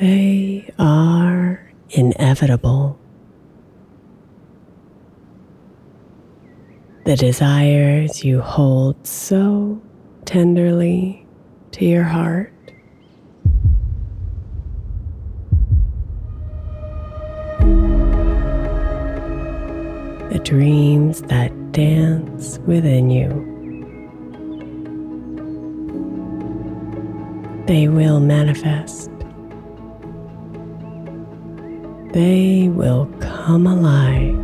They 0.00 0.72
are 0.78 1.68
inevitable. 1.90 3.00
The 7.04 7.16
desires 7.16 8.22
you 8.22 8.40
hold 8.40 9.04
so 9.04 9.82
tenderly 10.24 11.26
to 11.72 11.84
your 11.84 12.04
heart. 12.04 12.52
The 20.30 20.40
dreams 20.44 21.22
that 21.22 21.72
dance 21.72 22.60
within 22.60 23.10
you. 23.10 23.28
They 27.66 27.88
will 27.88 28.20
manifest. 28.20 29.10
They 32.12 32.68
will 32.70 33.06
come 33.20 33.66
alive 33.66 34.34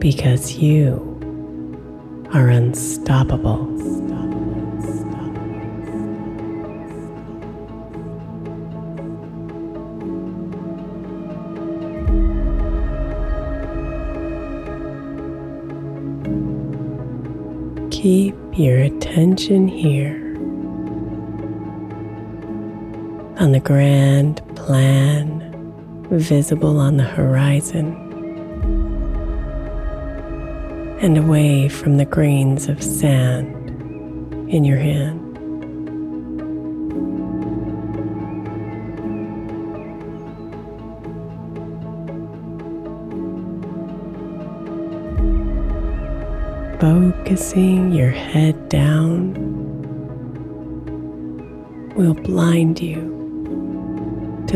because 0.00 0.54
you 0.54 1.10
are 2.32 2.48
unstoppable. 2.48 3.70
Keep 17.90 18.36
your 18.58 18.78
attention 18.78 19.68
here 19.68 20.23
on 23.44 23.52
the 23.52 23.60
grand 23.60 24.40
plan 24.56 25.38
visible 26.10 26.78
on 26.80 26.96
the 26.96 27.04
horizon 27.04 27.94
and 31.02 31.18
away 31.18 31.68
from 31.68 31.98
the 31.98 32.06
grains 32.06 32.68
of 32.68 32.82
sand 32.82 33.52
in 34.48 34.64
your 34.64 34.78
hand. 34.78 35.20
Focusing 46.80 47.92
your 47.92 48.08
head 48.08 48.70
down 48.70 49.34
will 51.94 52.14
blind 52.14 52.80
you 52.80 53.13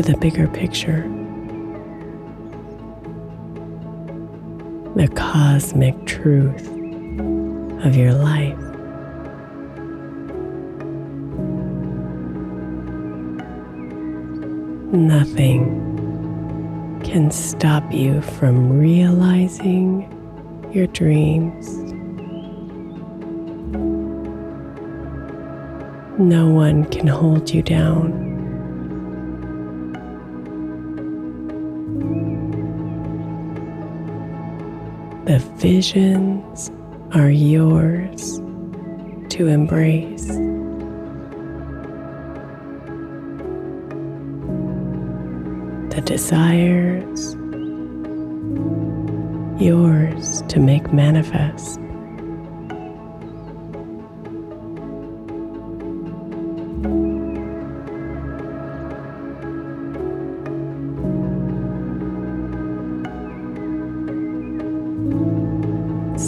to 0.01 0.13
the 0.13 0.17
bigger 0.19 0.47
picture. 0.47 1.01
The 4.95 5.09
cosmic 5.13 6.05
truth 6.05 6.65
of 7.83 7.97
your 7.97 8.13
life. 8.13 8.57
Nothing 14.93 15.65
can 17.03 17.29
stop 17.29 17.91
you 17.91 18.21
from 18.21 18.79
realizing 18.79 20.07
your 20.71 20.87
dreams. 20.87 21.75
No 26.17 26.47
one 26.47 26.85
can 26.85 27.07
hold 27.07 27.49
you 27.49 27.61
down. 27.61 28.28
The 35.29 35.37
visions 35.57 36.71
are 37.13 37.29
yours 37.29 38.39
to 39.29 39.45
embrace. 39.45 40.25
The 45.93 46.01
desires 46.03 47.35
yours 49.61 50.41
to 50.47 50.59
make 50.59 50.91
manifest. 50.91 51.79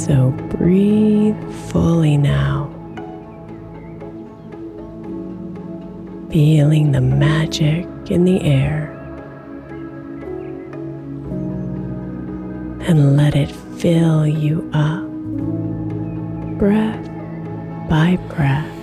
So 0.05 0.31
breathe 0.57 1.37
fully 1.69 2.17
now, 2.17 2.71
feeling 6.31 6.91
the 6.91 7.01
magic 7.01 7.85
in 8.09 8.25
the 8.25 8.41
air, 8.41 8.89
and 12.87 13.15
let 13.15 13.35
it 13.35 13.51
fill 13.51 14.25
you 14.25 14.67
up, 14.73 15.07
breath 16.57 17.07
by 17.87 18.17
breath. 18.35 18.80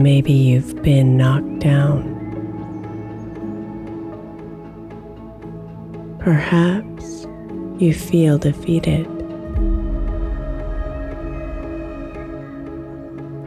Maybe 0.00 0.32
you've 0.32 0.82
been 0.82 1.18
knocked 1.18 1.58
down. 1.58 2.16
Perhaps 6.18 7.26
you 7.78 7.92
feel 7.92 8.38
defeated. 8.38 9.06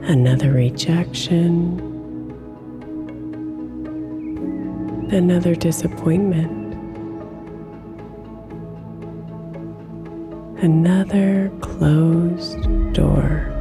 Another 0.03 0.51
rejection. 0.51 1.79
Another 5.11 5.55
disappointment. 5.55 6.75
Another 10.61 11.51
closed 11.61 12.93
door. 12.93 13.52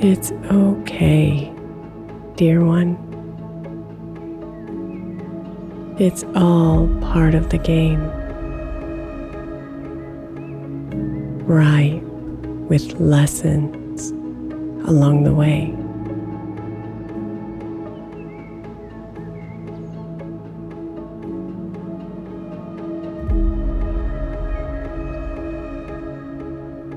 It's 0.00 0.30
okay, 0.52 1.52
dear 2.36 2.64
one. 2.64 2.96
It's 5.98 6.22
all 6.36 6.86
part 7.00 7.34
of 7.34 7.50
the 7.50 7.58
game. 7.58 8.00
Right 11.48 12.00
with 12.70 13.00
lessons 13.00 14.12
along 14.88 15.24
the 15.24 15.34
way. 15.34 15.74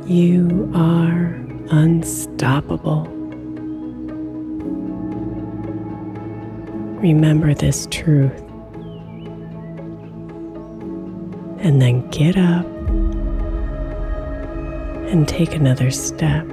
You 0.07 0.71
are 0.75 1.40
unstoppable. 1.71 3.07
Remember 6.99 7.53
this 7.53 7.87
truth 7.89 8.37
and 11.61 11.81
then 11.81 12.07
get 12.09 12.37
up 12.37 12.65
and 15.07 15.27
take 15.27 15.55
another 15.55 15.91
step. 15.91 16.45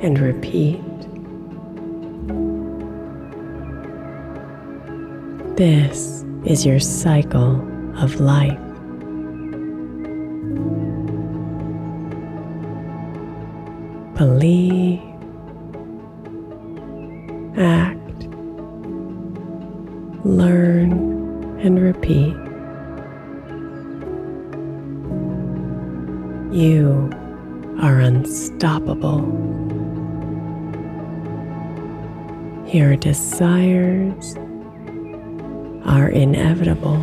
And 0.00 0.18
repeat. 0.18 0.82
This 5.56 6.24
is 6.44 6.66
your 6.66 6.80
cycle 6.80 7.60
of 7.98 8.20
life. 8.20 8.58
Believe, 14.16 15.00
act, 17.58 18.28
learn, 20.24 20.92
and 21.60 21.80
repeat. 21.80 22.34
You 26.54 27.10
are 27.82 28.00
unstoppable. 28.00 29.20
Your 32.72 32.96
desires 32.96 34.34
are 35.84 36.08
inevitable. 36.08 37.00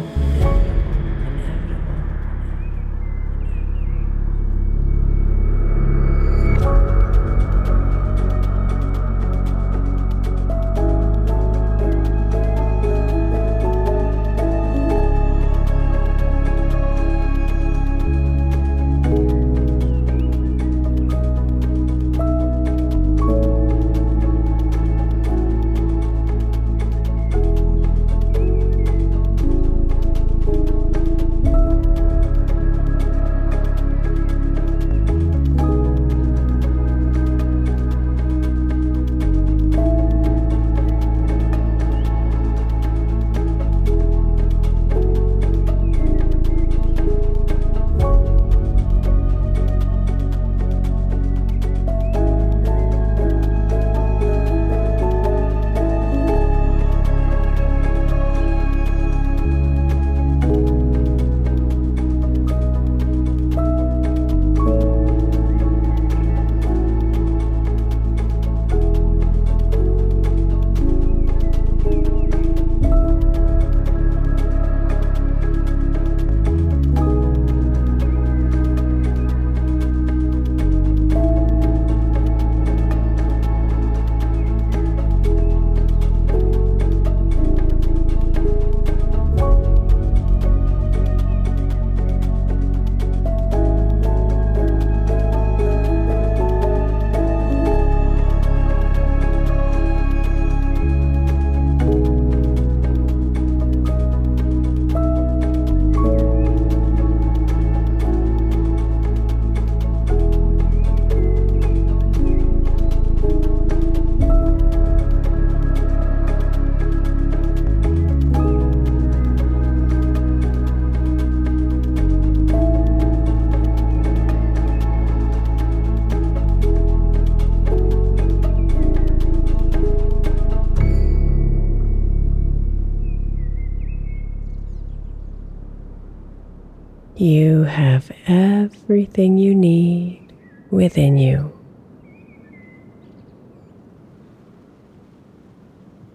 You 137.24 137.64
have 137.64 138.12
everything 138.28 139.38
you 139.38 139.56
need 139.56 140.34
within 140.70 141.18
you. 141.18 141.58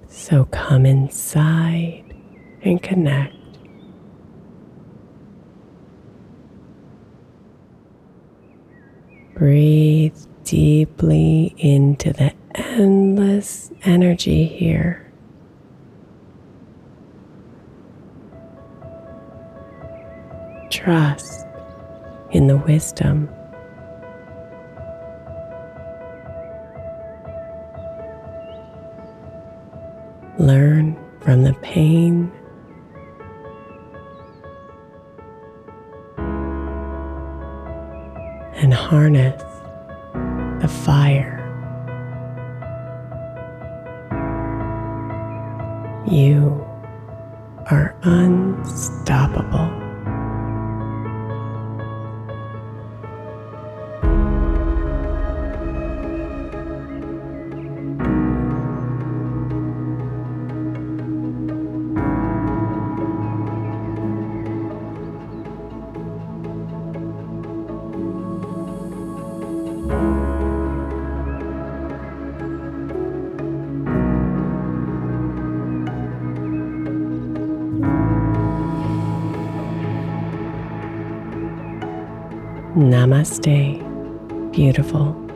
So 0.06 0.44
come 0.50 0.84
inside 0.84 2.14
and 2.60 2.82
connect. 2.82 3.34
Breathe 9.32 10.14
deeply 10.44 11.54
into 11.56 12.12
the 12.12 12.34
endless 12.54 13.72
energy 13.82 14.44
here. 14.44 15.07
Trust 20.70 21.46
in 22.30 22.46
the 22.46 22.58
wisdom. 22.58 23.28
Learn 30.38 30.96
from 31.20 31.42
the 31.42 31.54
pain 31.62 32.30
and 38.56 38.74
harness 38.74 39.42
the 40.60 40.68
fire. 40.68 41.36
You 46.06 46.66
are 47.70 47.96
unstoppable. 48.02 49.77
Namaste, 82.78 83.82
beautiful. 84.52 85.27